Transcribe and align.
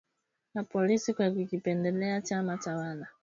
na 0.53 0.63
polisi 0.63 1.13
kwa 1.13 1.31
kukipendelea 1.31 2.21
chama 2.21 2.57
tawala 2.57 3.07